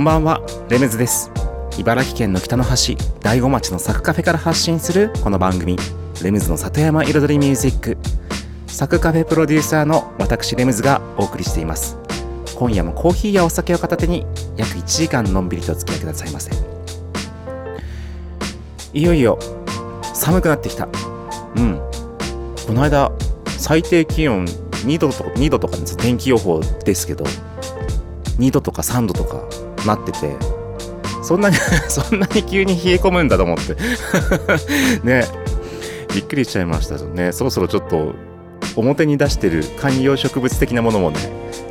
[0.00, 0.40] んばんは。
[0.70, 1.30] レムズです。
[1.76, 5.76] 茨城県の北の端大子町のサクカフェから発信するこの番組。
[6.24, 7.98] レムズの里山彩りミュージック。
[8.66, 11.98] サクカフェプロデューサーの私レムズがお送りしています。
[12.54, 14.24] 今夜もコーヒーやお酒を片手に
[14.56, 16.50] 約1時間のんびりとお付き合いくださいませ。
[18.94, 19.38] いよいよ
[20.14, 20.88] 寒くなってきた。
[21.56, 21.78] うん。
[22.66, 23.12] この間
[23.58, 25.98] 最低気温2度とか2度とかです。
[25.98, 27.26] 天気予報ですけど
[28.38, 29.44] 2度とか3度とか
[29.86, 30.36] なってて
[31.22, 31.56] そんなに
[31.88, 33.76] そんなに急に冷え込むんだと思って。
[35.04, 35.24] ね。
[36.14, 36.96] びっくりしちゃいました。
[36.96, 38.14] ねそろそろちょっと
[38.76, 41.18] 表に出してる観葉植物的なものもね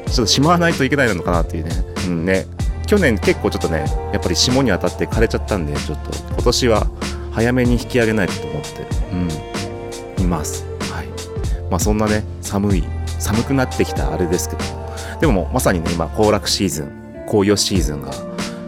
[0.08, 1.72] ちょっとしまわないといけないのかなっていうね,、
[2.08, 2.46] うんね、
[2.88, 6.88] 去年結構ちょっとねやっぱり霜に当たって枯れちゃったんでちょっと今年は
[7.32, 8.88] 早めに引き上げないと思って、
[10.18, 10.66] うん、います。
[10.92, 11.08] はい。
[11.70, 12.84] まあそんなね寒い
[13.20, 14.64] 寒くなってきたあれですけど
[15.20, 17.09] でもまさにね今行楽シーズン。
[17.30, 18.12] 紅葉シーズンが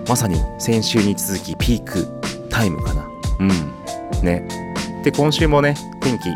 [0.07, 2.07] まさに先週に続きピーク
[2.49, 3.09] タイムかな。
[3.39, 3.49] うん。
[4.23, 4.47] ね。
[5.03, 6.29] で今週もね天気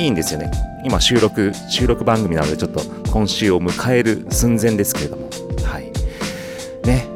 [0.00, 0.50] いいんですよね。
[0.84, 2.80] 今収録収録番組なのでちょっと
[3.12, 5.28] 今週を迎える寸前ですけれども。
[5.64, 5.92] はい。
[6.86, 7.06] ね。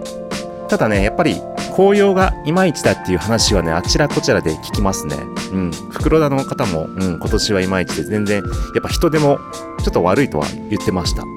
[0.68, 1.40] ただねやっぱり
[1.74, 5.16] 紅葉がいまいちだっていう話はねあちらこちらで聞きますね。
[5.52, 5.70] うん。
[5.90, 8.42] 袋田の方も、うん、今年はいまいちで全然や
[8.78, 9.40] っぱ人でも
[9.82, 11.22] ちょっと悪いとは言ってました。
[11.22, 11.35] うん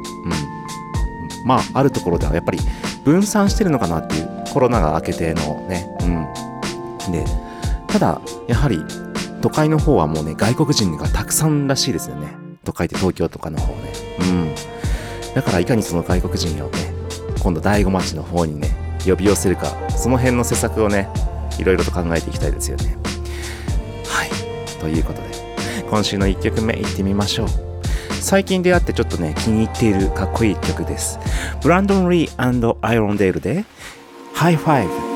[1.49, 2.59] まああるところではやっぱり
[3.03, 5.89] 分散してるのかなっていうコロナが明けてのね。
[6.01, 7.11] うん。
[7.11, 7.25] で
[7.87, 8.85] ただやはり
[9.41, 12.27] 都会の方はもうね外国人がたくさんらしいですよね。
[12.63, 13.93] 都会って東京とかの方ね。
[14.19, 15.33] うん。
[15.33, 16.93] だからいかにその外国人をね
[17.41, 18.69] 今度大子町の方にね
[19.03, 21.09] 呼び寄せるかその辺の施策をね
[21.57, 22.95] いろいろと考えていきたいですよね。
[24.05, 24.29] はい。
[24.79, 25.29] ということで
[25.89, 27.68] 今週の1曲目いってみましょう。
[28.21, 31.19] 最近出会ってちょっとね気に入っているかっこいい曲です。
[31.61, 33.65] ブランドン・リーアイロンデールで
[34.33, 35.08] ハイファイブ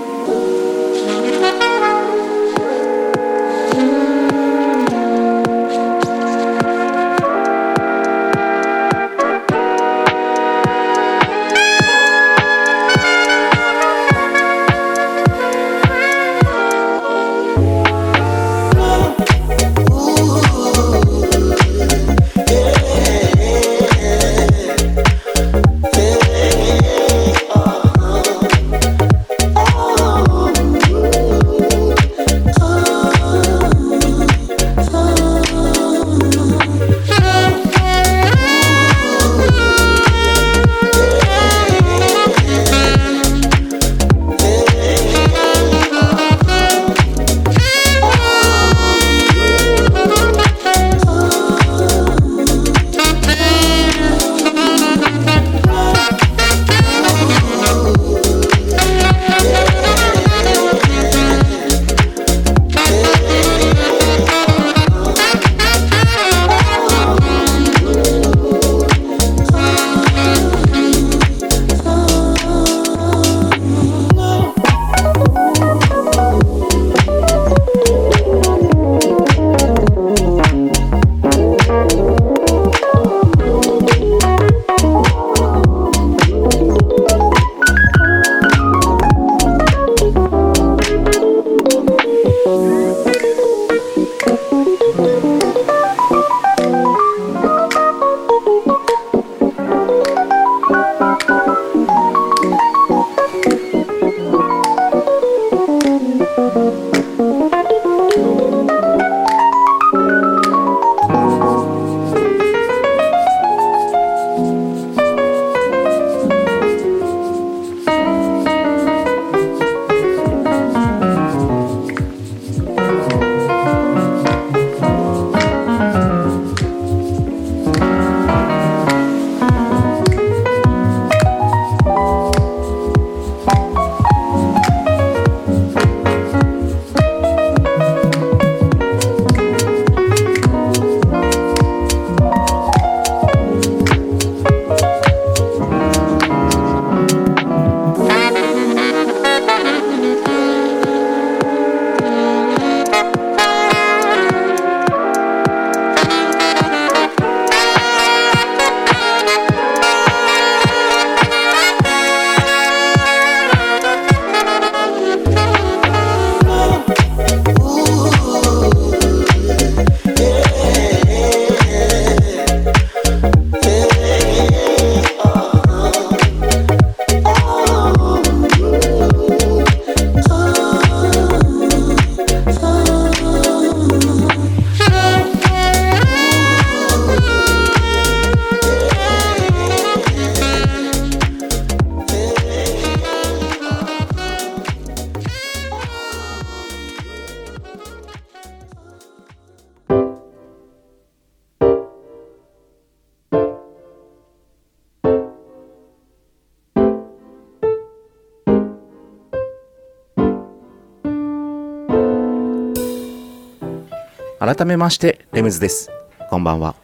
[214.56, 215.90] 改めましてレムズです。
[216.30, 216.76] こんばんは。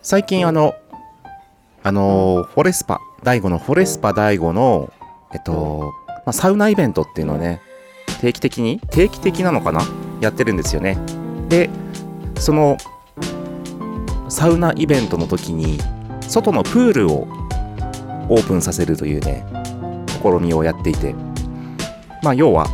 [0.00, 0.76] 最近あの
[1.82, 4.92] あのフォレスパ第5のフォレスパ第5の
[5.32, 7.60] えっと、まあ、サウナイベントっていうのをね
[8.20, 9.80] 定期的に定期的なのかな？
[10.20, 10.96] やってるんですよね。
[11.48, 11.68] で
[12.38, 12.76] その
[14.28, 15.78] サウナイベントの時に
[16.20, 17.26] 外のプールを
[18.28, 19.44] オープンさせるというね
[20.22, 21.12] 試みをやっていて。
[22.22, 22.66] まあ要は、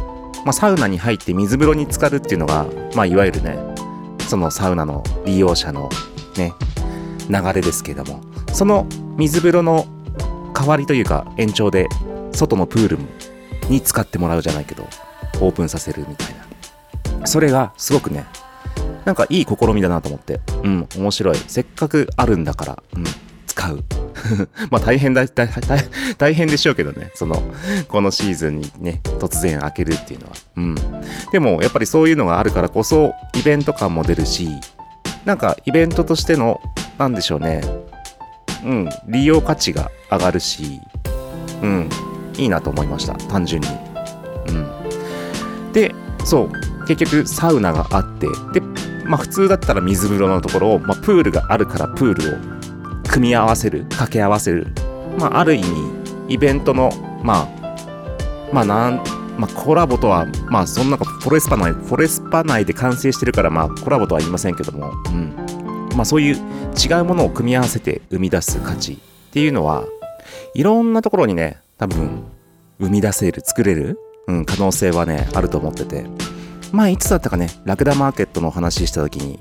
[0.44, 3.58] まあ、サウナに入って水風呂に浸かるっていうのが、まあ、いわゆるね
[4.28, 5.88] そのサウナの利用者の
[6.37, 6.54] ね
[7.28, 8.20] 流れですけども
[8.52, 9.87] その水風呂の
[10.54, 11.88] 代わりというか延長で
[12.32, 12.98] 外のプール
[13.69, 14.84] に使ってもらうじゃないけど
[15.40, 16.34] オープンさせるみたい
[17.19, 18.26] なそれがすごくね
[19.04, 20.40] なんかいい試みだなと思って。
[20.62, 21.37] うん、面白い。
[21.37, 23.04] せっかくあるんだから、うん、
[23.46, 23.82] 使う。
[24.70, 25.49] まあ大変だ、大
[26.19, 27.11] 大変でしょうけどね。
[27.14, 27.43] その、
[27.88, 30.32] このシーズンにね、突然開けるっていうのは。
[30.56, 30.75] うん。
[31.32, 34.49] でも、やっぱりそういうのがあるからこそ、イベント感も出るし、
[35.25, 36.61] なんかイベントとしての、
[36.99, 37.62] なんでしょうね。
[38.64, 40.81] うん、利用価値が上がるし、
[41.62, 41.88] うん、
[42.37, 43.14] いいなと思いました。
[43.14, 43.69] 単純に。
[44.49, 45.73] うん。
[45.73, 45.94] で、
[46.25, 48.61] そう、結局サウナがあって、で、
[49.06, 52.60] まあ、普通だったら水風呂のところを、まあ、プールがあるからプールを
[53.11, 54.69] 組み合わせる掛け合わせる、
[55.19, 55.67] まあ、ある意味
[56.29, 56.91] イベントの
[57.23, 59.05] まあまあなん
[59.39, 65.35] まあ、コラボとは、まあ、そんなフォレスパ内、フォレスパ内で完成してるから、まあ、コラボとは言いませんけども、うん。
[65.97, 68.97] まあ、そういう違うものを組み合わせて生み出す価値っ
[69.33, 69.85] ていうのは、
[70.53, 72.25] いろんなところにね、多分、
[72.81, 76.05] 生み出せる、作れる、うん、可能性はね、あると思ってて。
[76.71, 79.41] まあいつだったかね、ラクダマーケットのお話しした時に、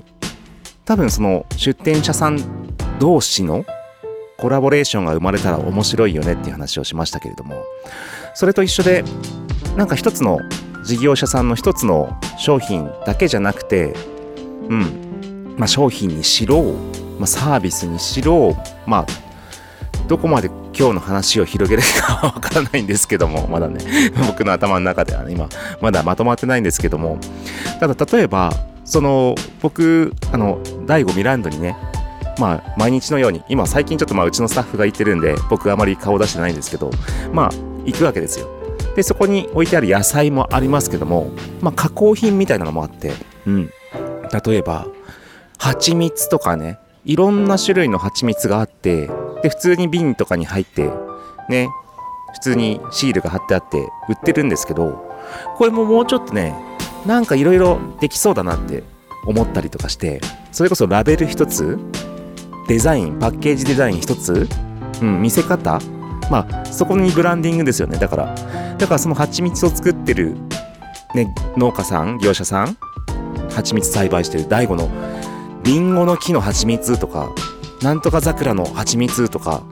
[0.86, 2.38] 多分その出店者さん
[3.00, 3.64] 同士の
[4.36, 7.64] コラボレーションが生まれたら面白いよねっていう話をしましたけれども、
[8.34, 9.02] それと一緒で、
[9.76, 10.38] なんか一つの
[10.84, 13.94] 事業者さんの一つの商品だけじゃなくて、
[14.68, 16.62] うん、まあ商品にしろ、
[17.18, 18.56] まあサービスにしろ、
[18.86, 19.06] まあ
[20.08, 23.80] どこまで今日の話を広げるかわからないんですけども、 まだね、
[24.26, 25.48] 僕の頭の中では、今、
[25.80, 27.18] まだまとまってないんですけども、
[27.78, 28.52] ただ例えば、
[28.84, 31.76] その、僕、あの、第5ミランドにね、
[32.38, 36.90] まあ、毎日のように、今最近ちょっとまあ、うちのスタッフが行ってるんで、僕あまり顔出してないんですけど、
[37.32, 37.50] まあ、
[37.84, 38.48] 行くわけですよ。
[38.96, 43.12] で、そこに置いてある野菜もありますけども、まあ、加工品みたいなのもあって、
[43.46, 43.70] うん。
[44.44, 44.86] 例えば、
[45.58, 49.08] 蜂蜜とかね、いろんな種類の蜂蜜があって、
[49.42, 50.90] で、普通に瓶とかに入って、
[51.48, 51.68] ね、
[52.34, 55.04] 普通にシールが貼ってあって売ってるんですけど、
[55.56, 56.54] これももうちょっとね、
[57.06, 58.84] なんかいろいろできそうだなって
[59.26, 60.20] 思ったりとかして、
[60.52, 61.78] それこそラベル一つ、
[62.68, 64.48] デザイン、パッケージデザイン一つ、
[65.02, 65.80] うん、見せ方、
[66.30, 67.98] まあ、そこにブランディングですよね。
[67.98, 68.34] だから、
[68.78, 70.36] だからその蜂蜜を作ってる、
[71.14, 72.76] ね、農家さん、業者さん、
[73.50, 74.88] 蜂蜜栽培してる大悟の
[75.64, 77.30] リンゴの木の蜂蜜とか、
[77.82, 79.62] なんとか桜の蜂蜜とか、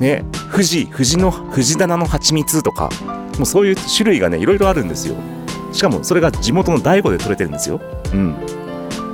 [0.00, 2.90] ね、富士、富士の、富士棚の蜂蜜とか、
[3.38, 5.16] もうそういう種類がね、いろいろあるんですよ。
[5.72, 7.80] しかもそれが地元の大悟で取れてるんですよ。
[8.12, 8.36] うん。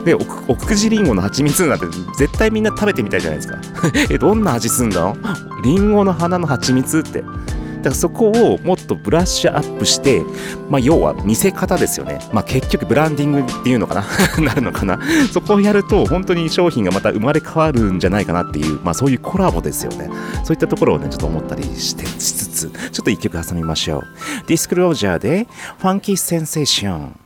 [0.04, 3.58] で、奥久慈りんごの蜂蜜なんて絶対みんな食べてみたいじゃないですか。
[4.10, 5.14] え、どんな味すんだ？
[5.62, 7.22] りんごの花の蜂蜜って。
[7.22, 10.22] だからそこをもっとブラッシュアップして、
[10.68, 12.18] まあ、要は見せ方ですよね。
[12.30, 14.04] まあ、結局ブランディングっていうのかな？
[14.44, 14.98] なるのかな？
[15.32, 20.10] そこをやると本当に商品がまた生まれ変わるんじゃないかなっていう、まあ、そういうコラボですよね。
[20.44, 24.02] そういったところをね、ちょっと思ったりしてしつつ、ちょっと一曲挟みましょう。
[24.46, 25.46] ディスクロージャーで、
[25.78, 27.16] ファンキーセンセーション。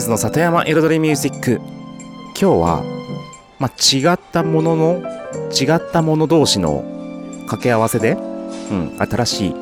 [0.00, 1.60] ムズの里山彩りミュージック。
[2.28, 2.82] 今日は、
[3.58, 5.02] まあ、違ったものの
[5.52, 6.82] 違ったもの同士の
[7.40, 8.12] 掛け合わせで、
[8.70, 9.54] うん、新しい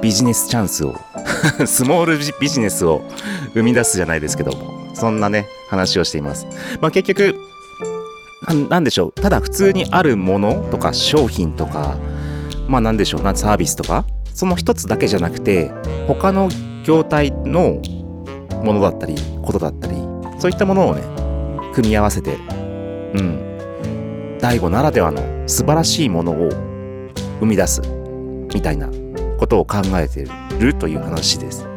[0.00, 0.94] ビジネスチャンスを
[1.66, 3.02] スモールビジネスを
[3.54, 6.46] 生み出すじゃないですけどもそんなね話をしています、
[6.80, 7.34] まあ、結局
[8.46, 9.12] なんなんでしょう。
[9.20, 11.96] ただ普通にあるものとか商品とか
[12.68, 15.72] まあなんでしょうなサービスとかその一つだけじゃなくて
[16.06, 16.48] 他の
[16.84, 17.82] 業態の
[18.64, 19.96] ものだったりことだったり
[20.38, 21.02] そういったものをね
[21.74, 22.36] 組み合わせて
[23.14, 26.48] うん大悟ならではの素晴らしいものを
[27.40, 27.82] 生み出す
[28.54, 28.88] みたいな
[29.38, 31.68] ことを考えているという話です。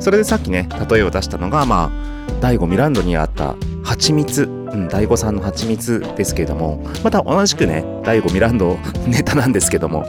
[0.00, 10.04] それでさっきね例えを出したのがまあ大悟ミランドにあった蜂蜜うん大悟さんの蜂蜜ですけれどもまた同じくね大悟ミランド ネタなんですけども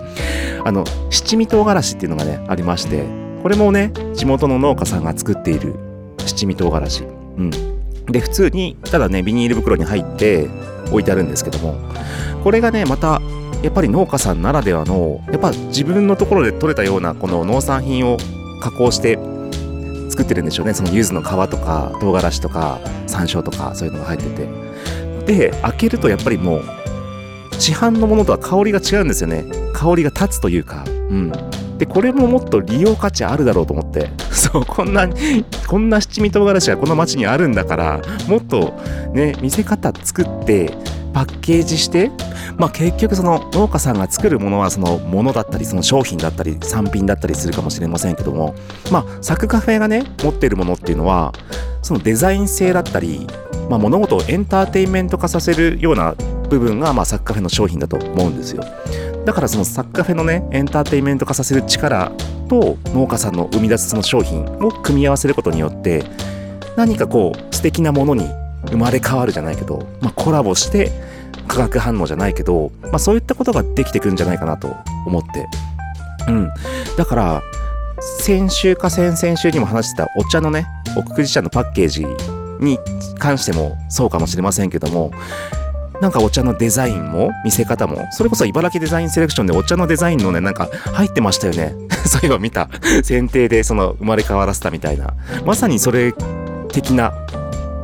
[0.64, 3.06] あの七味唐辛子っていうのがねありまして
[3.42, 5.76] これもね地元の農家さんが作っている
[6.28, 7.04] 七味唐辛子。
[7.04, 7.52] うん。
[8.06, 10.48] で普通にただねビニール袋に入って
[10.92, 11.76] 置いてあるんですけども
[12.42, 13.22] これがねまた
[13.62, 18.18] やっぱり農家さんならではのやっぱ自分のところで採れたようなこの農産品を
[18.62, 19.20] 加工して
[20.10, 20.74] 作ってるんでしょうね。
[20.74, 24.68] その柚子の皮とか唐辛子とか山椒とかそういうのが入ってて。
[25.28, 26.64] で開けるとやっぱりもう
[27.60, 29.44] 市販のものとは香りが違うんですよね。
[29.74, 30.86] 香りが立つというか。
[30.88, 31.32] うん。
[31.78, 34.10] でこれももっと利用価値あるだろうと思って。
[34.32, 35.10] そうこんな
[35.68, 38.74] こんな七味唐辛子がこの町にあるんだからもっと
[39.14, 40.72] ね見せ方作って
[41.14, 42.12] パッケージして
[42.58, 48.54] まあ結局その農家さんが作るものはそのものだったりその商品だったり産品だったりするかもしれませんけども
[48.92, 51.34] まあサクカフェがね持ってるものっていうのは
[51.82, 53.26] そのデザイン性だったり、
[53.70, 56.14] まあ、物事をエンターテインメント化させるような
[56.50, 58.64] 部分がまあサクカフェの商品だと思うんですよ。
[59.28, 62.14] だからそのサクカフェのねエンターテインメント化させる力
[62.48, 66.06] と農家さんの生み出すその商品を組み合わせることによって
[66.78, 68.24] 何かこう素敵なものに
[68.70, 70.94] 生まれ変わるじゃないけど、まあ、コラボして
[71.46, 74.74] 化学反応じゃないけど、まあ、そういったことができてくるんじゃないかなと
[75.06, 75.46] 思って。
[76.30, 76.50] うん。
[76.96, 77.44] だから
[78.00, 82.06] 先週か先々週にも話してたお茶のね奥久慈茶のパッケージ
[82.62, 82.80] に
[83.20, 85.12] 関してもそうかもしれませんけども
[86.02, 91.76] なんかお茶のデザインも見せ方もそれこそ茨城デザインセレクションでお茶のデザインのねなんか入ってましたよね。
[92.06, 92.70] そういえば見た。
[93.04, 95.14] 選定でその生まれ変わらせたみたいな。
[95.46, 96.14] まさにそれ
[96.72, 97.14] 的な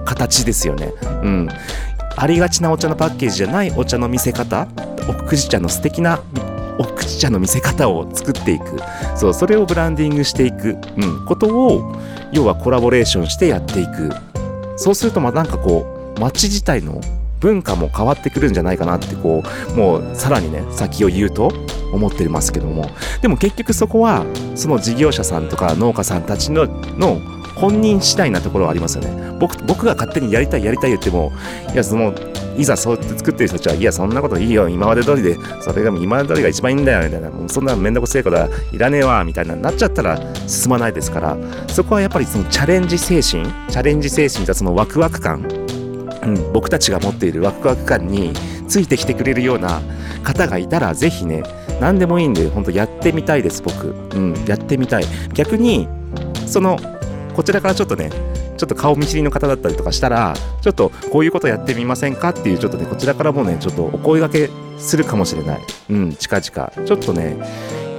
[0.06, 0.94] 形ですよね。
[1.24, 1.50] うん。
[2.16, 4.68] ありがちなお茶のパッケージじゃないお茶の見せ方
[5.08, 6.20] 奥久慈茶の素敵な
[6.78, 8.80] 奥久慈茶の見せ方を作っていく。
[9.16, 11.96] そうそれをブランディングしていく、うん、ことを
[12.32, 14.12] 要はコラボレーションしてやっていく。
[14.78, 17.02] そうするとまあなんかこう街自体の
[17.44, 21.52] 文化も変わってくるんじゃないかなってこうもうさらにね先を言うと
[21.92, 22.90] 思ってますけども。
[23.22, 26.66] でも結局そこはその事業者さんとか農家さんたちの
[26.98, 27.20] の
[27.56, 29.38] 本人次第なところはありますよね。
[29.40, 31.34] 僕僕が勝手にやりたいやりたい言っても
[31.74, 32.14] いやその
[32.58, 34.70] いざそうやって作ってる人たちはいやそんなこといいよ。
[34.70, 37.30] 今まで通りでそれが今まで通りが一番いいんだよみたいな。
[37.30, 41.38] もうそんなめんどくせえことはいらねえわみたいななっちゃったら進まないですから。
[41.68, 45.44] そこはやっぱりそのチャレンジ精神チャレンジ精神とそのワクワク感
[46.26, 48.34] うん、僕たちが持っているワクワク感に
[48.68, 49.82] ついてきてくれるような
[50.24, 51.44] 方がいたらぜひね
[51.80, 55.06] 何でもいいんで本当やってみたいです僕、うん、やってみたい。
[55.34, 55.88] 逆に
[56.46, 56.78] その
[57.36, 58.12] こちらからちょっとね
[58.58, 64.50] ちょっと顔見知りの方だったりとかしたらちょっとこういうことやってみませんかっていうちょっとねこちらからもねちょっとお声掛け
[64.80, 65.62] するかもしれない。
[65.90, 66.16] うん。
[66.16, 66.88] 近々。
[66.88, 67.38] ちょっとね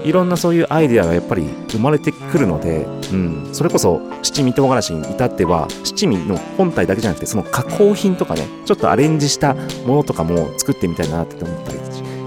[0.04, 9.54] いろんなそういうアイデアがやっぱり生まれてくるので、うん、それこそ七味唐辛子に至っては七味の本体だけじゃなくてその加工品とかねちょっとアレンジした
[9.86, 11.78] ものとかも作ってみたいなって思ったり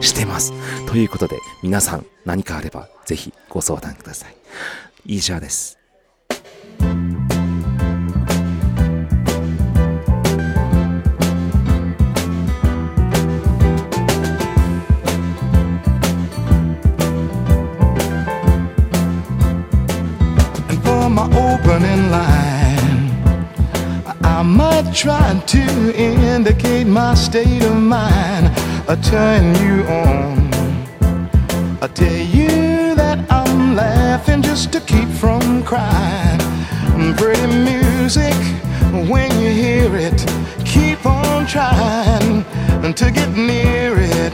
[0.02, 0.54] してます。
[0.88, 4.36] ということで皆さん何かあればぜひご相談ください。
[5.06, 5.77] 以上です。
[24.48, 28.48] Might try to indicate my state of mind,
[28.88, 30.48] I turn you on.
[31.82, 36.40] I tell you that I'm laughing just to keep from crying.
[37.18, 38.36] Pretty music
[39.12, 40.26] when you hear it.
[40.64, 42.46] Keep on trying
[42.94, 44.34] to get near it.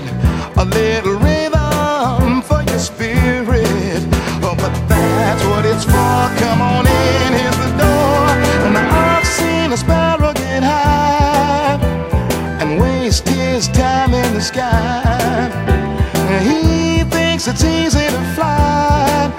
[17.44, 19.32] Thinks it's easy to fly.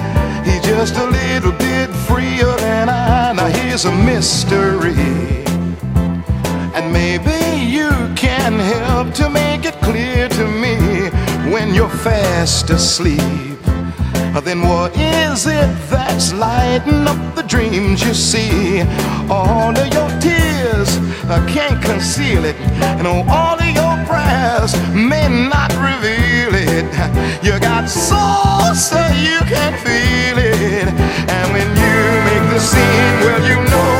[0.44, 3.32] He's just a little bit freer than I.
[3.32, 4.94] Now here's a mystery.
[6.74, 10.76] And maybe you can help to make it clear to me
[11.50, 13.20] when you're fast asleep.
[14.44, 18.82] Then what is it that's lighting up the dreams you see?
[19.30, 20.98] All of your tears
[21.30, 22.56] I can't conceal it,
[22.98, 23.93] and all of your
[24.34, 26.84] prayers may not reveal it.
[27.44, 30.88] You got soul so you can feel it,
[31.34, 31.96] and when you
[32.28, 33.93] make the scene, well you know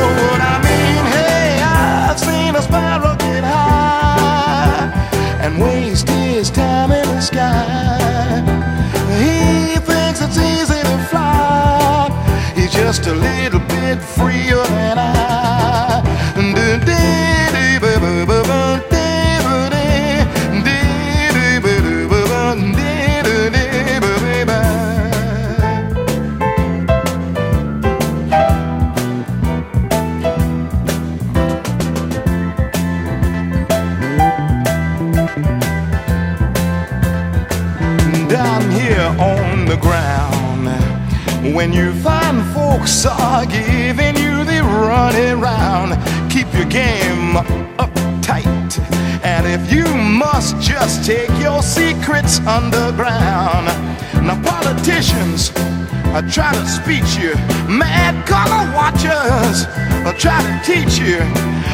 [56.35, 57.31] try to speech you,
[57.63, 59.63] mad color watchers
[60.03, 61.23] I try to teach you.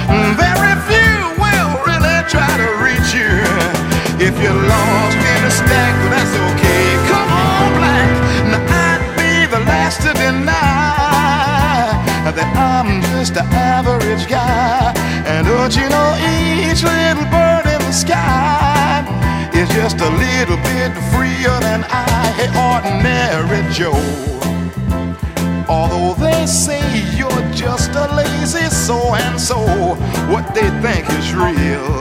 [0.06, 3.41] Mm, very few will really try to reach you.
[4.21, 6.86] If you're lost in a stack, well, that's okay.
[7.10, 8.10] Come on, black.
[8.54, 10.54] Now I'd be the last to deny
[12.30, 14.93] that I'm just an average guy.
[15.26, 19.10] And don't you know each little bird in the sky
[19.58, 24.51] is just a little bit freer than I, hey, ordinary Joe.
[25.72, 26.84] Although they say
[27.16, 29.56] you're just a lazy so and so,
[30.28, 31.96] what they think is real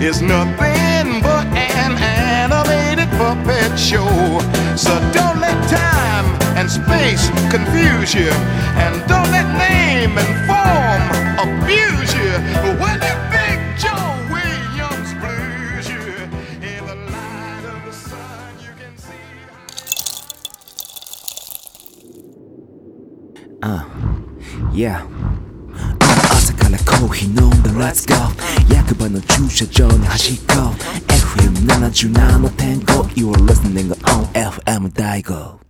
[0.00, 1.46] is nothing but
[1.82, 4.06] an animated puppet show.
[4.76, 8.30] So don't let time and space confuse you,
[8.84, 9.53] and don't let
[27.94, 28.14] Let's go.
[28.74, 30.54] 役場の駐車場に走っこ
[31.06, 35.60] FM77.5 You are listening on FM 大悟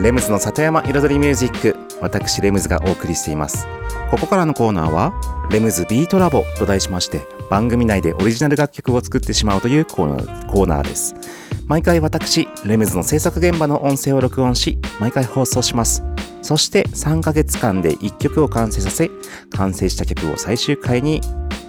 [0.00, 1.76] レムズの里山彩りミュージック。
[2.00, 3.68] 私レムズがお送りしています。
[4.10, 5.12] ここからのコーナーは
[5.50, 11.14] レムズビートラボと題しまして番組内でオリジナル楽曲を作ってしまうというコーナーです。
[11.66, 16.02] 毎回私レムズの制作現場の音声を録音し毎回放送します。
[16.42, 19.10] そして3ヶ月間で1曲を完成させ
[19.50, 21.20] 完成した曲を最終回に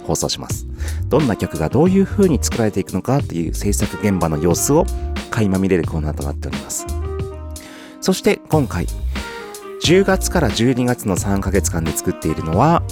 [0.04, 0.66] 放送します。
[1.08, 4.86] どんな曲がどういう風に作られていくのかっていう制作現場の様子を
[5.30, 6.86] 垣間見れるコーナーとなっております。
[8.00, 8.86] そして今回
[9.84, 12.82] 10月から12月の3ヶ月間で作っているのは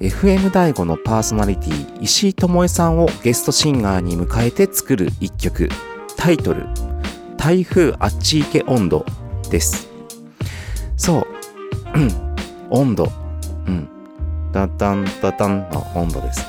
[0.00, 5.70] FM 大悟のパーソナリティ石井智恵さんをゲストシンガーに迎えて作る一曲。
[6.16, 6.66] タイトル
[7.38, 9.06] 「台風あっち行け温度」
[9.50, 9.88] です。
[10.96, 11.26] そう。
[12.68, 13.10] 温度。
[13.66, 13.88] うん。
[14.52, 16.44] ダダンダダンの温度です。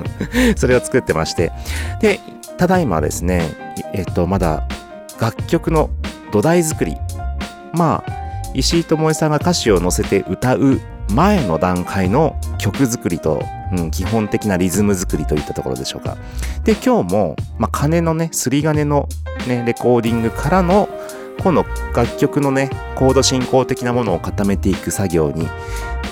[0.56, 1.52] それを作ってまして。
[2.00, 2.20] で
[2.56, 4.66] ただいまですねえっとまだ
[5.20, 5.90] 楽曲の
[6.32, 6.96] 土台作り。
[7.74, 8.12] まあ
[8.54, 10.80] 石井智恵さんが歌詞を載せて歌う
[11.10, 13.42] 前の段階の曲作りと、
[13.76, 16.16] うん、基本的なリズム作りといったところでしょうか。
[16.64, 19.08] で今日も、まあ、鐘のねすり金の
[19.46, 20.88] ねレコーディングからの
[21.40, 21.64] 今度
[21.94, 25.48] 楽曲のねコード進行的なものを固めていく作業に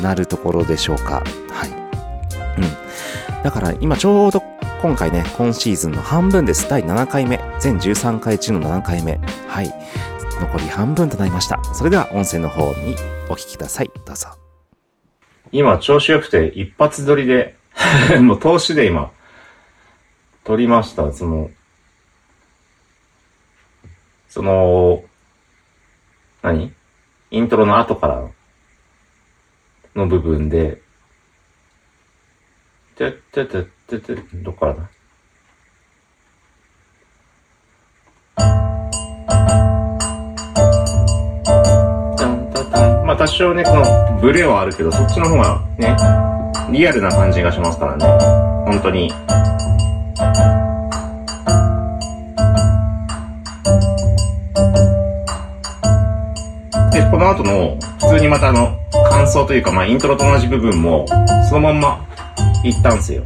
[0.03, 1.23] なるところでしょうか。
[1.51, 1.71] はい。
[1.71, 3.43] うん。
[3.43, 4.43] だから今ちょうど
[4.81, 6.69] 今回ね今シーズンの半分です。
[6.69, 7.41] 第7回目。
[7.59, 9.19] 全13回中の7回目。
[9.49, 9.75] はい。
[10.41, 11.63] 残り半分となりました。
[11.73, 12.97] それでは音声の方に
[13.29, 13.91] お聞きください。
[14.05, 14.44] どうぞ。
[15.55, 17.55] 今調子良くて一発撮りで、
[18.21, 19.12] もう投資で今、
[20.43, 21.12] 撮りました。
[21.12, 21.49] その、
[24.29, 25.05] その、
[26.43, 26.75] 何？
[27.31, 28.29] イントロの後から
[29.95, 30.83] の部分で、
[32.97, 34.90] てってってってて、どっからだ？
[43.14, 45.96] まあ多少ね、このブレはあるけど、そっちの方がね、
[46.72, 48.05] リアルな感じがしますからね。
[48.66, 49.09] 本当に。
[56.90, 58.77] で、この後の、普通にまたあの、
[59.09, 61.07] 感想というか、まあイントロと同じ部分も、
[61.48, 62.05] そのまんま、
[62.64, 63.22] 言ったんすよ。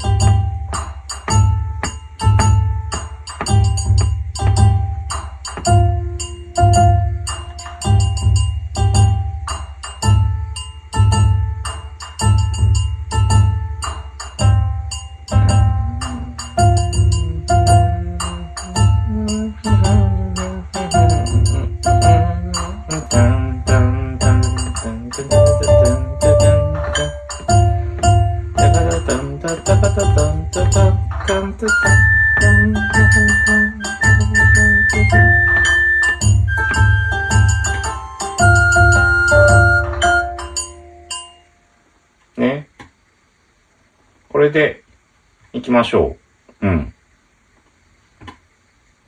[45.79, 46.17] ましょ
[46.61, 46.67] う。
[46.67, 46.95] うん。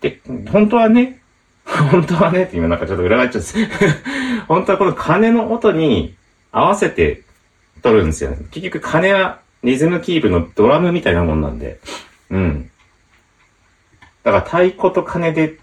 [0.00, 1.20] で、本当はね、
[1.64, 3.68] 本当はねって今なんかちょっと裏返っちゃって。
[4.48, 6.16] 本当はこの鐘の音に
[6.52, 7.22] 合わせて
[7.82, 8.38] 撮るんですよね。
[8.50, 11.80] 結局鐘はリズムキープのドラムみたいなもんなんで。
[12.30, 12.70] うん。
[14.22, 15.58] だから太鼓と鐘で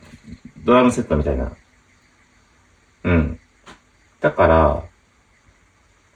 [0.63, 1.51] ドラムセットみたいな。
[3.03, 3.39] うん。
[4.19, 4.83] だから、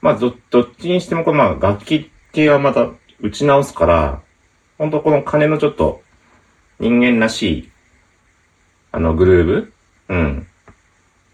[0.01, 2.89] まあ、ど、どっちにしても、この、まあ、楽器系はまた
[3.21, 4.21] 打ち直すから、
[4.81, 6.01] 本当この鐘のちょっと、
[6.79, 7.69] 人間らしい、
[8.91, 9.73] あの、グルーブ？
[10.09, 10.47] うん。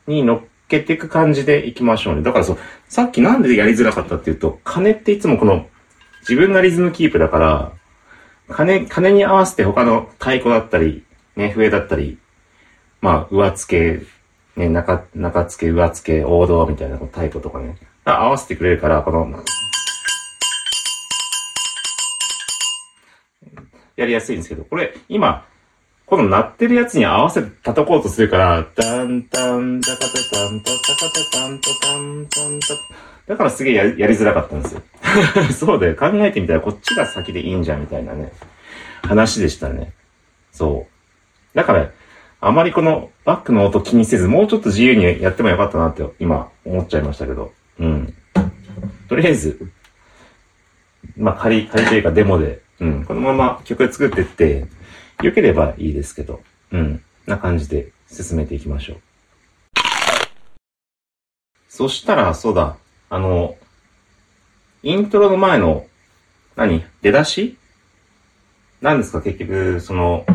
[0.06, 2.24] に乗っけていく感じでいきましょうね。
[2.24, 2.58] だからそう、
[2.90, 5.70] さっきなんでやりづらかったっていうと、鐘っていつもこの、
[6.28, 7.72] 自分がリズムキープだから、
[8.50, 11.06] 鐘、鐘に合わせて他の太鼓だったり、
[11.38, 12.18] ね、笛だったり、
[13.00, 14.02] まあ、上付
[14.58, 19.42] け、ね、中、中付け、上付け、王道みたいなこのタイプとかね、合わせてくれるから、この、
[23.98, 25.46] やりやすいんですけど、これ、今、
[26.06, 30.78] この鳴ってるやつに合わせて叩こうとするから、ダンタン、ダカタタン、タカ
[31.10, 32.68] タタン、タタン、タン、タ
[33.28, 34.82] だからすげえやりやりづらかったんですよ。
[35.52, 35.96] そうだよ。
[35.96, 38.32] 考えてみたらこっちが先でいいんじゃんみたいなね、
[39.02, 39.92] 話でしたね。
[40.52, 40.88] そ
[41.54, 41.58] う。
[41.58, 41.92] だから、
[42.40, 47.52] あまりこのバックの音気にせず、もうちょっと自由にやってもよかったなって今思っちゃいましたけど。
[47.80, 48.14] うん。
[49.10, 49.60] とりあえず、
[51.18, 54.66] まあ仮、仮というかデモで、うん、このまま曲作ってって、
[55.24, 58.98] 良ければいいですけど、うん、な感じで進めていきましょう。
[61.70, 62.78] そしたら、そうだ、
[63.10, 63.56] あの、
[64.84, 65.86] イントロの前の、
[66.56, 66.86] 何？
[67.02, 67.58] 出だし？
[68.82, 69.22] 何ですか？
[69.22, 70.26] 結局、その、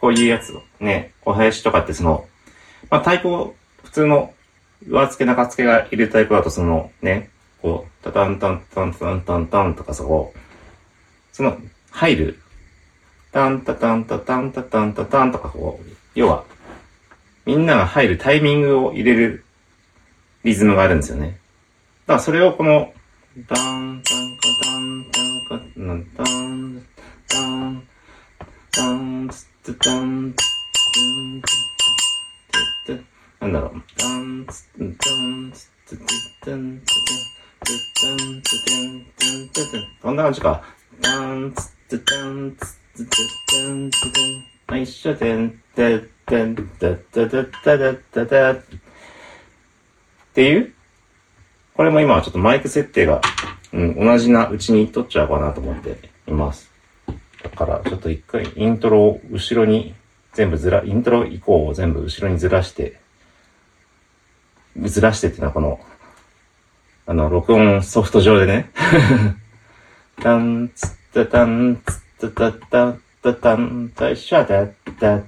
[0.00, 2.26] こういうやつを、ね、小林とかってその、
[2.90, 3.52] まあ、太鼓、
[3.84, 4.34] 普通の
[4.86, 7.30] 上付け中付けがいる太鼓だとその、ね、
[7.62, 10.34] こう、タタンタンタンタンタンタンとかそこ、
[11.36, 11.58] その、
[11.90, 12.38] 入る、
[13.30, 16.44] タンタタンタタンタタンタタンとかこう、要は、
[17.44, 19.44] みんなが入るタイミングを入れる
[20.44, 21.38] リズムがあるんですよね。
[22.06, 22.90] だからそれをこの、
[23.46, 26.82] タンタンカタンタンカタンタン
[27.28, 27.82] タン
[28.70, 30.44] タンツッタンツ
[32.92, 33.06] ッタン
[33.40, 33.82] なんだろう。
[33.98, 36.06] タンツッタンツッタン
[36.46, 40.75] ツッタンツッタンツッタンツッタンツッタンこんな感じか。
[41.00, 41.52] タン
[41.88, 44.12] ツッタンツッタンツッ
[44.66, 48.56] タンあ一緒でんてってんてってってってってってっ
[50.34, 50.72] ていう
[51.76, 53.20] これも今はちょっとマイク設定が、
[53.72, 56.70] うん、同じなうちに取っちゃおうかなと思っています。
[57.42, 59.94] だから、ちょっと一回イントロを後ろに
[60.32, 62.98] 全部ずら、イントロ以降を全部後ろにずらして、
[64.76, 65.80] ずらしてっていうのはこの、
[67.06, 68.70] あの、録音ソフト上でね、
[70.22, 71.82] タン、ツッタタン、
[72.18, 75.24] ツッタタタッタタン、タイシャタッタッ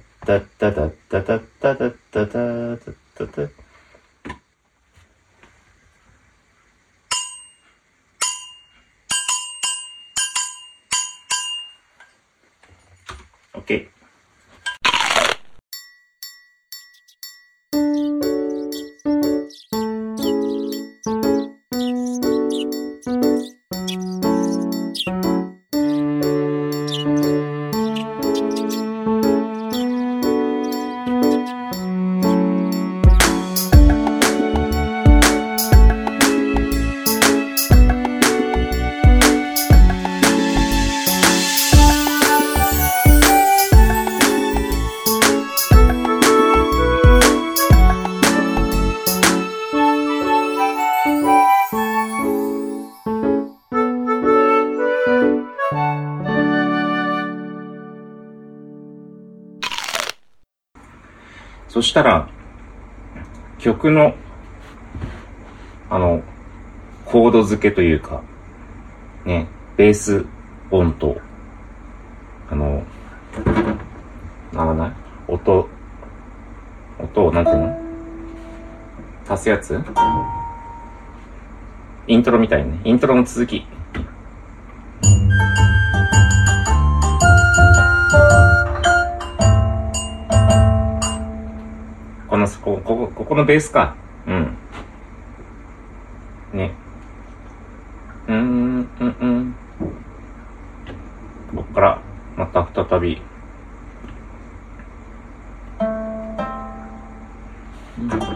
[61.89, 62.29] したら、
[63.57, 64.13] 曲の、
[65.89, 66.21] あの、
[67.05, 68.21] コード付けというか、
[69.25, 70.25] ね、ベース
[70.71, 71.19] 音と、
[72.49, 72.83] あの、
[74.53, 74.91] ならない
[75.27, 75.67] 音、
[76.99, 77.81] 音を、なんていうの？
[79.27, 79.79] 足すやつ？
[82.07, 82.81] イントロみたいにね。
[82.83, 83.65] イントロの続き。
[93.29, 93.95] ここ、のベースか。
[94.25, 94.57] うん。
[96.51, 96.71] ね。
[98.27, 99.55] うーん、うん、うん。
[101.55, 102.01] ここから、
[102.35, 103.21] また再び。
[107.99, 108.28] うん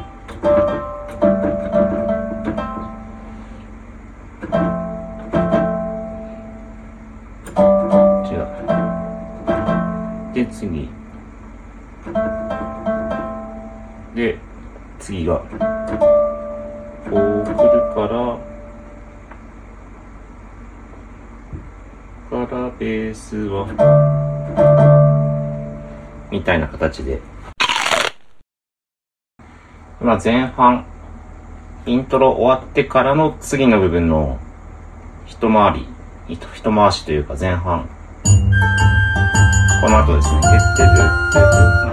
[15.24, 15.40] 次が、
[17.10, 18.38] こう来るから、
[22.48, 23.68] からベースは、
[26.30, 27.22] みたいな形で。
[30.02, 30.86] 今前半、
[31.86, 34.38] イントロ終わってからの次の部分の
[35.26, 35.88] 一回り、
[36.28, 37.88] 一一回しというか前半。
[39.82, 40.42] この後ですね。
[40.42, 41.93] てってるって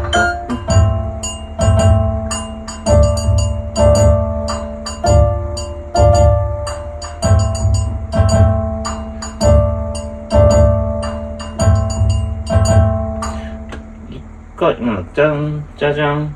[15.12, 16.32] じゃん、じゃじゃん。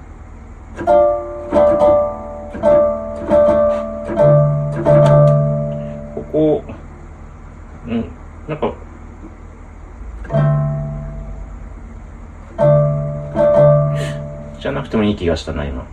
[6.15, 6.65] ここ、
[7.87, 8.11] うん、
[8.49, 8.75] なんか、
[14.61, 15.87] じゃなくてもいい気がしたな、今。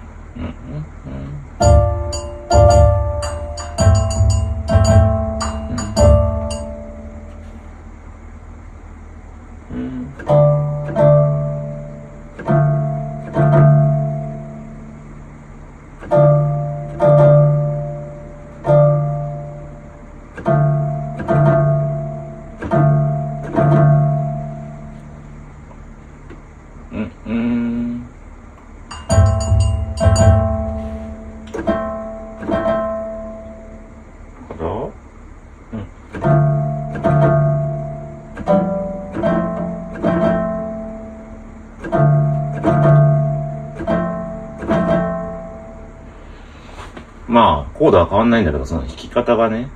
[48.01, 49.69] は変わんないんだけど、その弾き方がね。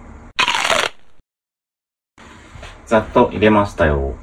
[2.86, 4.16] ざっと入れましたよ。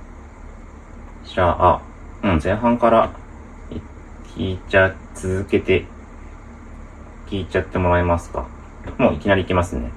[1.24, 1.82] じゃあ、
[2.22, 3.12] うん、前半から
[4.36, 5.86] 聞いちゃ、続けて、
[7.30, 8.46] 弾いちゃってもらえますか。
[8.98, 9.90] もういきなり行きますね。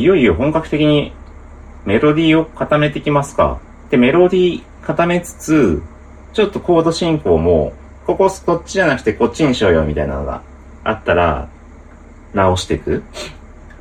[0.00, 1.12] いよいよ本格的に
[1.84, 3.60] メロディーを固めてきますか。
[3.90, 5.82] で、メロディー固めつつ、
[6.32, 7.72] ちょっとコード進行も、
[8.06, 10.42] こここっちじゃなくてこっちにしようよみたいなのが
[10.84, 11.48] あったら、
[12.34, 13.02] 直していく。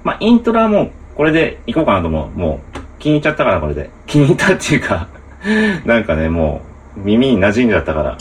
[0.03, 2.39] まあ、イントロはもうこれでいこうかなと思う。
[2.39, 3.89] もう気に入っちゃったからこれで。
[4.07, 5.07] 気に入ったっていうか、
[5.85, 6.61] なんかね、も
[6.97, 8.17] う耳に馴染んじゃったから。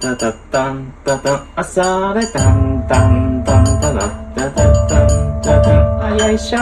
[0.00, 4.00] タタタンタタン、朝でタンタンタンタタタ
[4.34, 4.91] タタンタ、
[6.18, 6.58] よいしょ。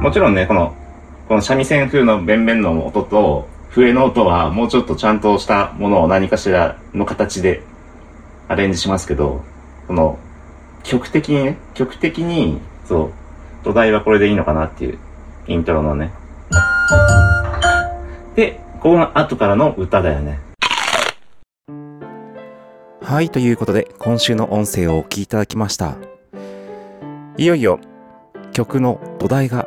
[0.00, 0.74] もちろんね、この、
[1.28, 7.62] この三味線風のベンベンの音と、笛の音はもうちょっとちゃんとしたものを何かしらの形で
[8.48, 9.44] アレンジしますけど、
[9.86, 10.18] この、
[10.84, 13.12] 曲的にね、曲的に、そ
[13.62, 14.98] う、土台はこれでいいのかなっていう、
[15.48, 16.10] イントロのね。
[18.38, 20.38] で、この後からの歌だよね。
[23.02, 25.96] はい、ということで、今週の音声をお聞きいただきました。
[27.36, 27.80] いよいよ、
[28.52, 29.66] 曲の土台が、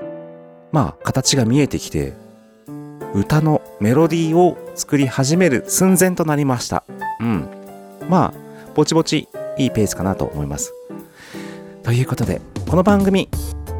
[0.71, 2.13] まあ、形が見えてきて、
[3.13, 6.85] 歌のメロディーを作り始める寸前となりました。
[7.19, 7.49] うん。
[8.07, 8.33] まあ、
[8.73, 10.73] ぼちぼちいいペースかなと思います。
[11.83, 13.27] ということで、この番組、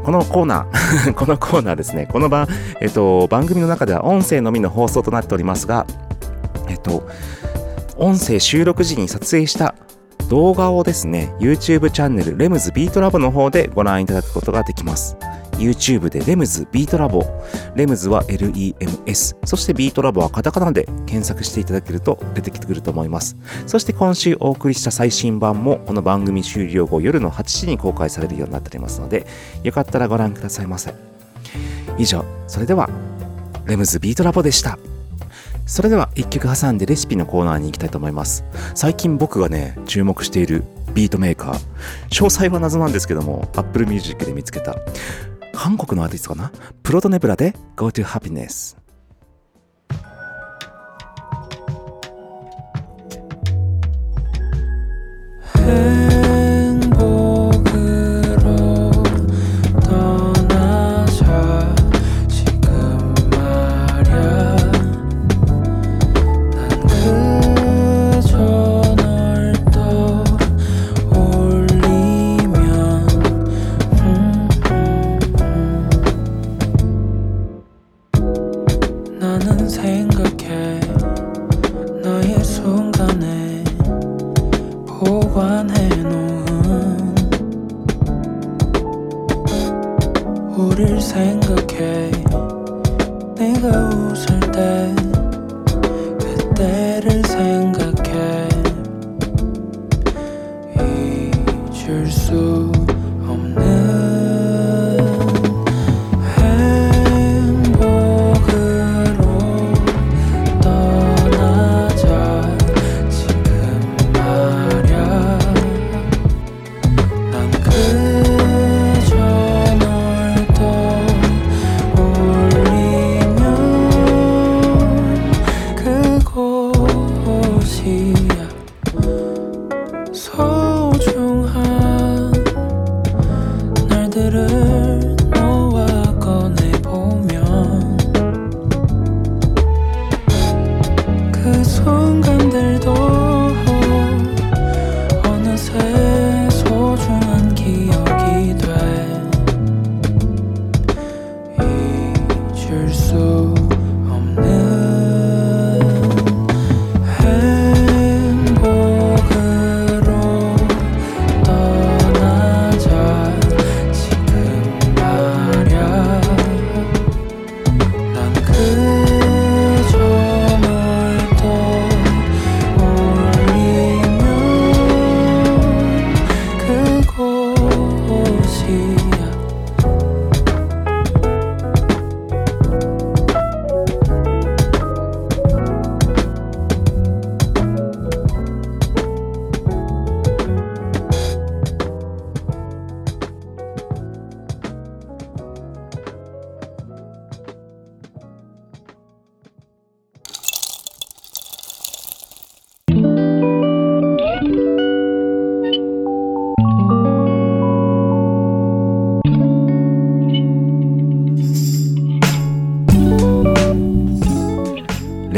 [0.04, 2.48] このコーナー、 このコーナーですね、この番、
[2.80, 5.86] えっと、番組の中では音声のみの放送となっておりますが、
[6.68, 7.04] えっと、
[7.98, 9.76] 音声収録時に撮影した
[10.28, 15.18] 動画をですね、YouTube チャンネルレムズビートラボの方でご覧いただくことができます。
[15.62, 17.24] YouTube でレムズビートラボ。
[17.76, 19.36] レムズは LEMS。
[19.46, 23.38] そしてビートラボはカタカナで検索していただけると出てきてくると思います。
[23.68, 29.28] そして今週お送りした最新版もこの番組終了後夜の8時に公開されるようになっておりますので、
[29.64, 30.94] よかったらご覧くださいませ。
[31.98, 32.90] 以上、それでは、
[33.66, 34.78] レムズビートラボでした。
[35.66, 38.44] それでは一曲挟んでレシピのコーナーに行きたいと思います。
[38.76, 41.60] 最近僕がね、注目しているビートメーカー。
[42.10, 44.76] 詳細は謎なんですけども、Apple Music で見つけた。
[45.54, 46.52] 韓国のアーティストかな？
[46.84, 48.78] プロトネブラで Go to Happiness。
[55.56, 56.11] 행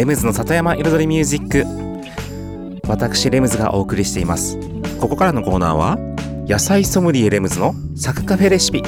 [0.03, 2.89] レムズの里山彩りミュージック。
[2.89, 4.59] 私レムズがお送りしています。
[4.99, 5.97] ここからのコーナーは
[6.45, 8.83] 野菜ソムリエレムズのサクカフェレシピ。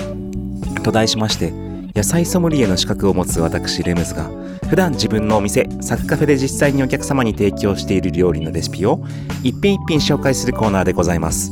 [0.83, 1.53] と題しまして
[1.95, 4.29] 野菜ソムリエの資格を持つ私レムズが
[4.67, 9.01] 普段自分のお店サクカフェで実際にお客様に提供している料理のレシピを
[9.41, 11.49] 一品一品紹介するコーナーでございます。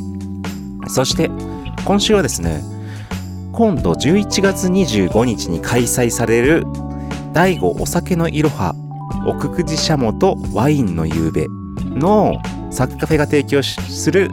[0.89, 1.29] そして
[1.85, 2.61] 今週はですね
[3.53, 6.65] 今度11月25日に開催される
[7.31, 8.75] 第5お酒のいろは
[9.25, 11.47] 奥久慈しゃもとワインの夕べ
[11.79, 14.29] のサクカフェが提供する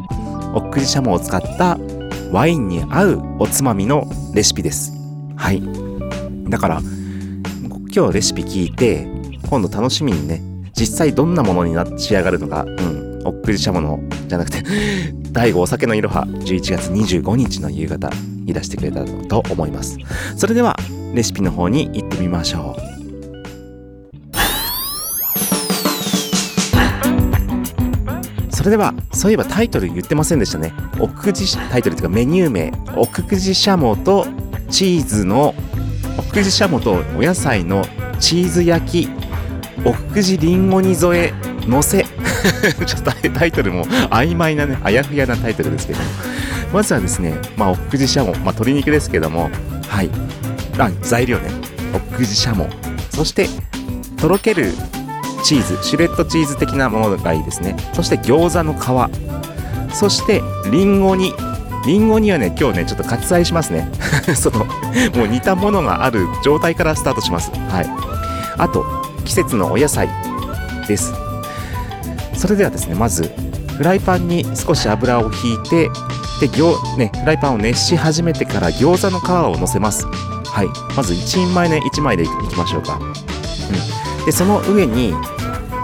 [0.53, 1.79] 奥久慈しゃもを使った
[2.33, 4.93] ワインに合うおつまみのレシピです。
[5.37, 5.63] はい。
[6.49, 6.81] だから、
[7.95, 9.07] 今日レシピ聞いて、
[9.49, 10.41] 今度楽しみにね、
[10.75, 14.63] 実際どんなものにな仕上がるのか、うん、奥久慈しゃもの、じゃなくて、
[15.31, 18.11] 第5お酒のいろは11月25日の夕方
[18.45, 19.99] に出してくれたと思います。
[20.37, 20.77] それでは、
[21.15, 22.90] レシピの方に行ってみましょう。
[28.61, 30.75] それではそういえばタイトル言ってませんでしたね。
[30.99, 32.71] 奥久慈タイトルというかメニュー名。
[32.95, 34.27] 奥久慈しゃもと
[34.69, 35.55] チーズの
[36.19, 37.83] 奥久慈しゃもとお野菜の
[38.19, 39.09] チーズ焼き。
[39.83, 41.33] 奥久慈りんごに添え
[41.67, 42.05] のせ。
[42.85, 46.05] ちょっとタイトルも曖昧なねあやふやなタイトルですけども。
[46.71, 49.51] まずはですね、まあ、奥久慈しゃも、まあ、鶏肉ですけども。
[49.89, 50.11] はい。
[50.77, 51.51] あ材料ね。
[51.95, 52.69] 奥久慈しゃも
[53.09, 53.49] そして
[54.19, 54.75] とろける
[55.43, 57.77] チーズシュレッドチーズ的なものがいいですね。
[57.93, 59.95] そして餃子の皮。
[59.95, 61.33] そしてリンゴ煮。
[61.87, 63.89] リンゴ煮はね今日ねちょっと割愛しますね。
[64.37, 64.65] その
[65.17, 67.51] もう煮たものがある状態からスタートします。
[67.51, 67.91] はい。
[68.59, 68.85] あと
[69.25, 70.09] 季節のお野菜
[70.87, 71.13] です。
[72.35, 73.31] それではですねまず
[73.77, 75.89] フライパンに少し油をひいて
[76.41, 80.07] で餃、ね、フライパンを熱し始めてから餃子の皮を乗せます。
[80.07, 80.69] はい。
[80.97, 83.13] まず1人前ね1枚でいきましょうか、うん、
[84.31, 85.13] でその上に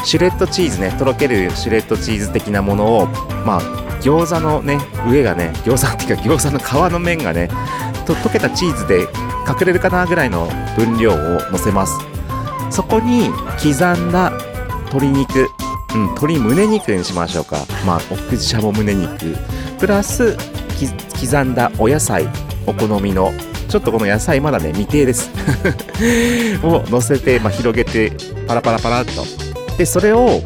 [0.04, 3.06] シュレッドチーズねとろけるシュレッドチーズ的なものを
[3.44, 3.60] まあ
[4.02, 4.78] 餃子のね
[5.10, 7.48] 上がね餃子っていうか餃子の皮の面がね
[8.06, 9.00] と溶けたチーズで
[9.48, 11.16] 隠れるかなぐらいの分量を
[11.50, 11.98] 乗せます。
[12.70, 13.30] そこに
[13.60, 13.70] 刻
[14.00, 14.30] んだ
[14.90, 15.48] 鶏肉、
[15.96, 17.56] うん、鶏胸肉にしましょうか。
[17.84, 19.36] まあ奥しゃも胸肉。
[19.80, 20.36] プラス
[21.20, 22.28] 刻んだお野菜
[22.64, 23.32] お好みの
[23.68, 25.30] ちょっとこの野菜まだね未定です。
[26.62, 28.12] を乗せて、まあ、広げて
[28.46, 29.24] パラパラパラっと。
[29.76, 30.42] でそれを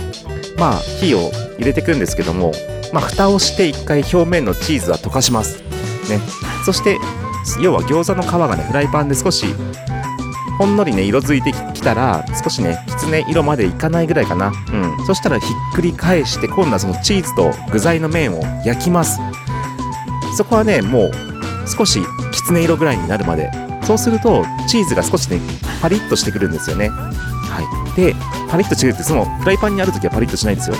[0.59, 2.53] まあ火を入れていくんですけども
[2.93, 5.59] まあ蓋をして一回表面のチーズは溶かします。
[6.09, 6.21] ね。
[6.65, 6.99] そして
[7.61, 9.47] 要は餃子の皮がねフライパンで少し
[10.59, 14.53] ほんのりね色づいてきたら少しねきつね色までいかないぐらいかな。
[14.73, 15.07] うん。
[15.07, 19.19] そしたらひっくり返して今度はそのチーズと具材の面を焼きます。
[20.37, 21.11] そこはねもう
[21.67, 22.01] 少し
[22.53, 23.51] ね色ぐらいになるまで。
[23.83, 25.41] そうするとチーズが少しね
[25.81, 26.89] パリッとしてくるんですよね。
[26.91, 27.63] は
[27.95, 27.97] い。
[27.97, 28.15] で
[28.49, 30.77] パリッとしてくるってそのフライパンにある時はパリッとしないんですよ。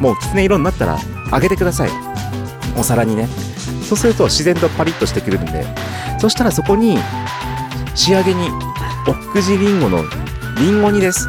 [0.00, 0.98] もうきつね色になったら
[1.32, 1.90] 揚げてください。
[2.76, 3.28] お皿にね。
[3.82, 5.64] そうすると自然とパリッとしてくるんで。
[6.18, 6.98] そしたらそこに
[7.94, 8.48] 仕上げに
[9.06, 10.02] 奥久慈りんごの
[10.56, 11.28] りんご煮です。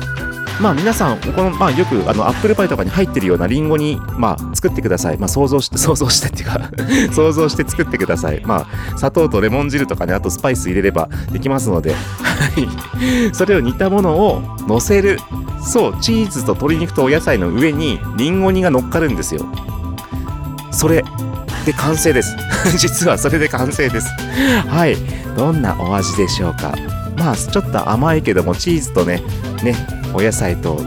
[0.61, 6.69] まあ皆さんこの、まあ、よくあのアップルパイとかに入ってるようなりんごに、まあ、作ってください、まあ、想像して 想像してっていうか
[7.13, 8.41] 想像して作ってください。
[8.45, 11.91] まあ砂糖とレモン汁とかねあとスパイス入れればできますので。
[11.91, 11.97] は
[12.57, 12.67] い。
[13.33, 15.19] それを煮たものを乗せる
[15.65, 19.45] そうチーズと鶏肉とお野菜の上にりんご煮が乗っかるんですよ。
[20.71, 21.03] それ
[21.65, 22.35] で完成です。
[22.77, 24.07] 実はそれで完成です。
[24.67, 24.95] はい。
[25.37, 26.73] どんなお味でしょうか？
[27.17, 29.21] まあちょっと甘いけどもチーズとね
[29.63, 29.75] ね
[30.13, 30.79] お野菜と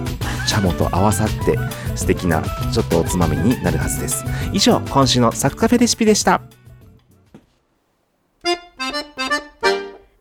[0.47, 1.59] シャモと合わさって
[1.95, 6.41] 素敵なちょっとおつまみになるはずです以上今週のサクカフェレシピでした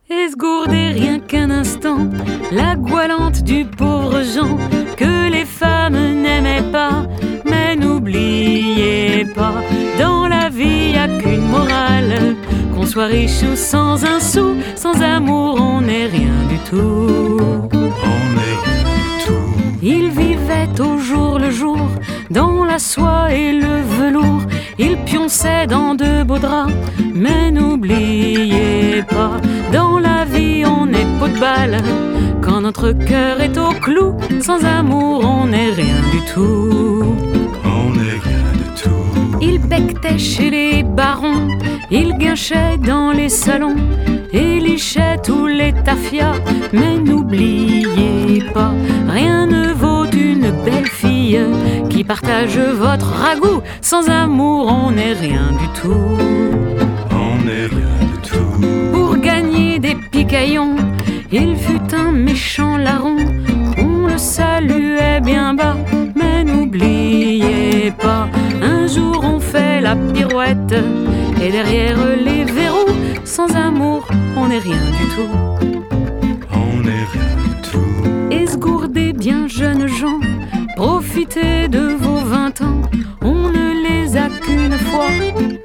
[0.10, 2.10] Esgourdez rien qu'un instant
[2.52, 4.58] la goualante du pauvre Jean
[4.98, 7.06] que les femmes n'aimaient pas.
[7.46, 9.54] Mais n'oubliez pas,
[10.00, 12.36] dans la vie y a qu'une morale.
[12.78, 17.68] Qu'on soit riche ou sans un sou, sans amour on n'est rien du tout.
[19.82, 21.80] Il vivait au jour le jour,
[22.30, 24.44] dans la soie et le velours.
[24.78, 26.72] Il pionçait dans de beaux draps,
[27.16, 29.42] mais n'oubliez pas,
[29.74, 31.82] dans la vie on est pot de balle.
[32.44, 37.37] Quand notre cœur est au clou, sans amour on n'est rien du tout.
[40.18, 41.48] Chez les barons,
[41.92, 43.76] il guinchait dans les salons,
[44.34, 46.34] et lichait tous les tafias.
[46.74, 48.72] Mais n'oubliez pas,
[49.08, 51.40] rien ne vaut une belle fille
[51.90, 53.62] qui partage votre ragoût.
[53.82, 56.18] Sans amour, on n'est rien du tout.
[58.92, 60.76] Pour gagner des picaillons,
[61.32, 63.18] il fut un méchant larron.
[63.78, 65.78] On le saluait bien bas,
[69.52, 70.76] fait la pirouette.
[71.42, 75.34] Et derrière les verrous, sans amour, on n'est rien du tout.
[78.32, 80.20] Esgourdez bien jeunes gens,
[80.76, 82.82] profitez de vos vingt ans,
[83.22, 85.12] on ne les a qu'une fois.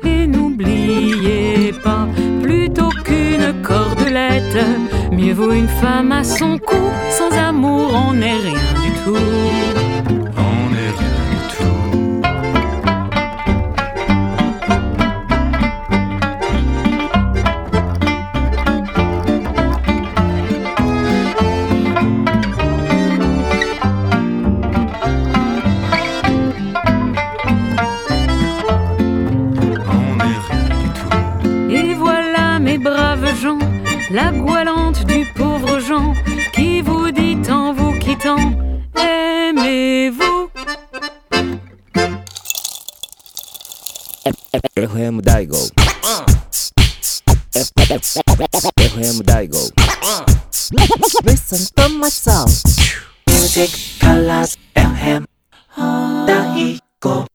[0.05, 2.07] Et n'oubliez pas,
[2.43, 4.59] plutôt qu'une cordelette,
[5.11, 9.82] mieux vaut une femme à son cou, sans amour on n'est rien du tout.
[48.33, 49.59] FM 大悟。
[51.25, 52.49] Listen to my song
[53.27, 53.69] Music
[54.01, 55.27] Colors FM
[55.77, 57.27] 大悟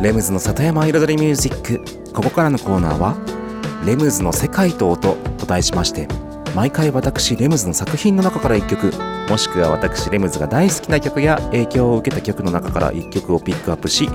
[0.00, 1.84] レムズの里山彩りミュージック。
[2.14, 3.16] ここからのコーナーは
[3.84, 6.08] 「レムズの世界と音」と題しまして
[6.54, 8.92] 毎回私レムズの作品の中から1曲。
[9.28, 14.08] もしくは私レムズが大好きな曲や影響を受けた曲の中から1曲をピックアップし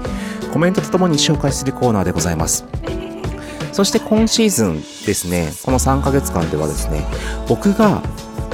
[0.52, 2.66] コメントとともに紹介するコーナーでございます。
[3.72, 7.06] そして今シーズンですねこの3ヶ月間ではですね
[7.48, 8.02] 僕が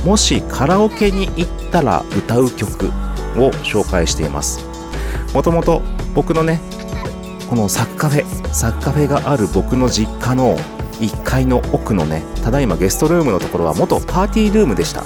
[0.05, 2.87] もしカラオケに行ったら歌う曲
[3.37, 4.59] を紹介しています。
[5.33, 5.81] もともと
[6.13, 6.59] 僕のね
[7.49, 10.57] このサッカフェサッカフェがある僕の実家の
[10.99, 15.03] 1階の奥のねただいまゲストルームのところは元パーティールームでした。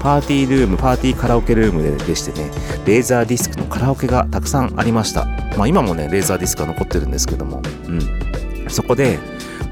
[0.00, 2.50] パーティールームパーティーカラオケルームででしてね
[2.86, 5.24] レーザーディスクのカラオケがたくさんありました。
[5.56, 7.62] まあ今もねレーザーディスクが残ってるんですけども。
[7.86, 8.70] うん。
[8.70, 9.18] そこで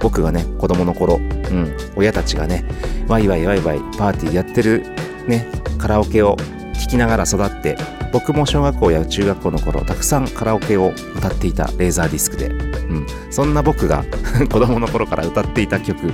[0.01, 2.65] 僕がね子供の頃、うん、親たちがね
[3.09, 4.85] ワイワイワイワイパーティーやってる
[5.29, 6.37] ねカラオケを
[6.81, 7.77] 聴きながら育って
[8.13, 12.51] 僕も小学校や中学校の頃たくさんカラオケを歌っていたレーザーディスクで、
[12.93, 14.05] うん、そんな僕が
[14.51, 16.09] 子供の頃から歌っていた曲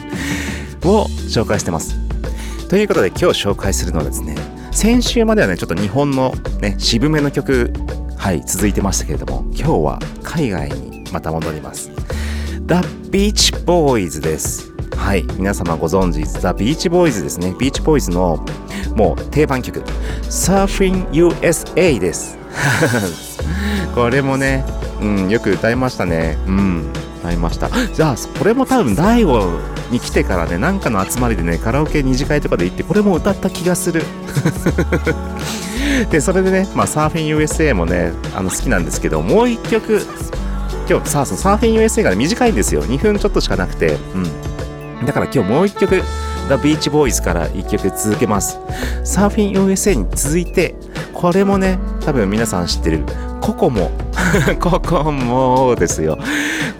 [0.85, 1.97] を紹介してます。
[2.69, 4.37] ということで今日紹介するのはですね
[4.71, 7.73] 先週まではねちょっと日本のね渋めの曲
[8.17, 11.91] はい続いてましたけれども今日は海外にまた戻ります。
[12.67, 12.75] The
[13.11, 14.71] Beach Boys です。
[14.97, 17.55] はい皆様ご存知 The Beach Boys ですね。
[17.59, 18.45] ビーチボーイズの
[18.95, 19.81] もう定番曲
[20.25, 22.37] Surfing USA です。
[23.95, 24.65] これもね、
[25.01, 26.39] うん、よく歌いましたね。
[26.47, 27.69] うん歌いました。
[27.93, 29.59] じゃあこれも多分大悟
[29.91, 34.03] に来てからねなんかの集まりでねカラオケ二次会とかで行ってこれも歌った気がする。
[36.11, 40.07] でそれでね、まあ、サーフィン USA もねあの好きなんですけどもう一曲
[40.89, 42.83] 今日さサーフィン USA が、ね、短いんですよ。
[42.83, 43.99] 2分ちょっとしかなくて。
[44.15, 45.07] うん。
[45.07, 46.03] だから今日もう一曲
[46.49, 48.59] ザ・ビーチボーイズから一曲続けます。
[49.05, 50.75] サーフィン USA に続いて
[51.13, 53.05] これもね多分皆さん知ってる
[53.41, 53.91] ココモ。
[54.61, 56.19] ココモですよ。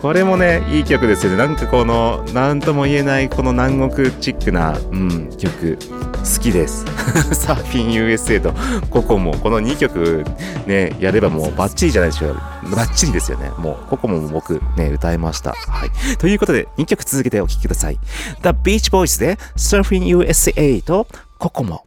[0.03, 1.39] これもねいい曲ですよね。
[1.39, 5.79] なんかこの何とも言えないこの南国チックな、うん、曲。
[6.19, 6.85] 好きです。
[7.33, 8.53] サーフィン USA と
[8.91, 9.33] ココモ。
[9.33, 10.25] この2曲
[10.67, 12.35] ねやればもうバッチリじゃないでしょう
[12.75, 13.51] バッチリですよね。
[13.59, 15.51] もうココモも僕ね歌いました。
[15.51, 16.17] はい。
[16.19, 17.99] ということで2曲続けてお聴きください。
[18.43, 21.07] The Beach Boys で Surfing USA と
[21.39, 21.87] ココモ。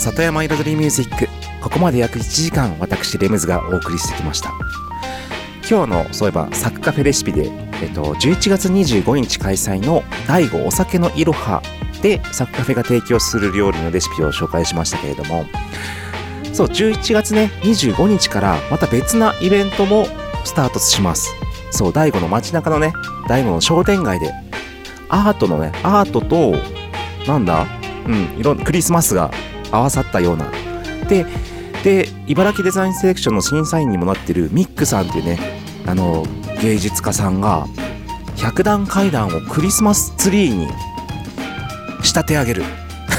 [0.00, 1.28] 里山彩りミュージック。
[1.62, 4.50] ここまで約1時間私レムズがお送りしてきました。
[5.68, 7.50] 今日のそういえばサクカフェレシピで、
[7.82, 11.62] えっと、11月25日開催の第5お酒のいろは
[12.02, 15.44] でサクカフェが提供する料理のレシピを紹介しましたけれども。
[16.52, 20.06] そう11月ね25日からまた別なイベントも
[20.44, 21.30] スタートします。
[21.70, 22.92] そう第5の街中のね
[23.28, 24.32] 第5の商店街で
[25.10, 26.54] アートのねアートと
[27.30, 27.66] なんだ
[28.06, 29.30] うんいろんなクリスマスが
[29.70, 30.50] 合わさったような。
[31.08, 31.26] で
[31.82, 35.38] で茨城デザインセレクションの審査員にもなってるミックさんっていうね
[35.86, 36.26] あの
[36.60, 37.66] 芸術家さんが
[38.36, 40.68] 100段階段をクリスマスツリーに
[42.02, 42.64] 仕立て上げる。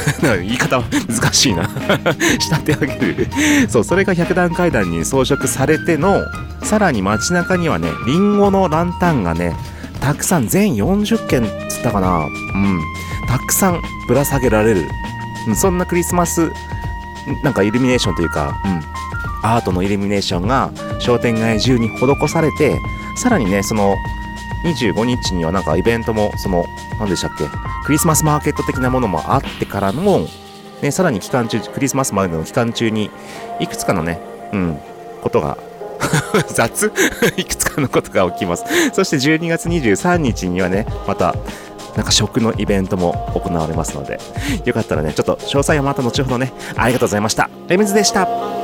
[0.22, 1.70] 言い方難しいな。
[2.40, 3.28] 仕立て上げる。
[3.68, 6.22] そうそれが100段階段に装飾されての
[6.64, 9.56] さらに街中にはねリンゴのランタンがね
[10.00, 12.26] たくさん全40件つったかな。
[12.26, 12.80] うん。
[13.28, 14.88] たくさんぶら下げられる。
[15.56, 16.52] そんなクリスマス
[17.44, 18.82] なんかイルミネーションというか、うん、
[19.44, 22.80] アートのイルミネーションが商店街中に施されて
[23.16, 23.96] さらにねその
[24.64, 26.66] 25日にはなんかイベントもその
[27.00, 27.46] 何でしたっけ
[27.86, 30.28] クリスマスマーケット的なものもあってからの、
[30.82, 33.10] ね、さらに期間中クリスマスまでの期間中に
[33.60, 34.20] いくつかのね、
[34.54, 34.80] うん、
[35.22, 35.58] ことが
[36.50, 36.92] 雑？
[37.38, 38.66] いくつかのことが起きます。
[38.94, 41.36] そして12月23日にはねまた
[41.96, 44.20] なんか食のイベントも行われますので
[44.66, 46.54] よかったらねちょっと詳細はまた後ほどね。
[46.76, 47.50] ありがとうございました。
[47.68, 48.61] レムズでした。